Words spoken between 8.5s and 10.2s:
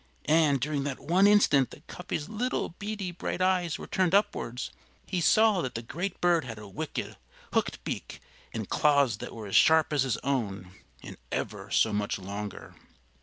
and claws that were as sharp as his